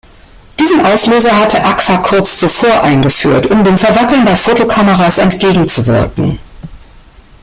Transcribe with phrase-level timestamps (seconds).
[0.59, 6.39] Diesen Auslöser hatte Agfa kurz zuvor eingeführt, um dem Verwackeln bei Fotokameras entgegenzuwirken.